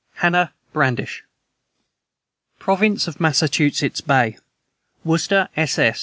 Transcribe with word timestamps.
"HANNAH 0.15 0.51
BRADISH." 0.73 1.23
PROVINCE 2.57 3.07
OF 3.07 3.17
THE 3.19 3.21
MASSACHUSETTS 3.21 4.01
BAY, 4.01 4.35
WORCESTER, 5.03 5.49
SS. 5.55 5.99